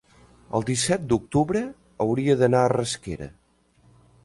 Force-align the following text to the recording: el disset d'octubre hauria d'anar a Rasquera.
el 0.59 0.63
disset 0.69 1.03
d'octubre 1.11 1.61
hauria 2.07 2.37
d'anar 2.41 2.65
a 2.69 2.73
Rasquera. 2.75 3.31